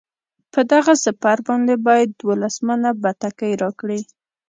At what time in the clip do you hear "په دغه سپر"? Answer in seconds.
0.53-1.37